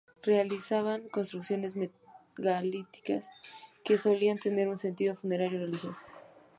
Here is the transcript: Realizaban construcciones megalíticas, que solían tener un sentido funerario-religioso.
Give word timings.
Realizaban 0.23 1.07
construcciones 1.09 1.75
megalíticas, 2.35 3.29
que 3.83 3.99
solían 3.99 4.39
tener 4.39 4.67
un 4.67 4.79
sentido 4.79 5.13
funerario-religioso. 5.15 6.01